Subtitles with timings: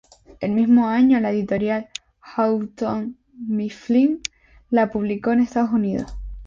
[0.39, 1.87] El mismo año, la editorial
[2.21, 4.19] Houghton Mifflin
[4.71, 6.11] la publicó en Estados Unidos.